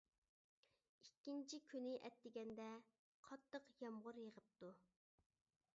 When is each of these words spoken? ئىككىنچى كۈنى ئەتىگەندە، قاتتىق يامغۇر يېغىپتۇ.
ئىككىنچى 1.07 1.59
كۈنى 1.73 1.91
ئەتىگەندە، 2.09 2.67
قاتتىق 3.29 3.69
يامغۇر 3.85 4.21
يېغىپتۇ. 4.25 4.73